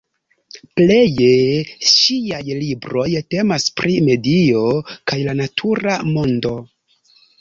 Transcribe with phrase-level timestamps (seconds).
[0.77, 1.27] Pleje
[1.89, 3.05] ŝiaj libroj
[3.35, 4.65] temas pri medio
[5.13, 6.57] kaj la natura mondo.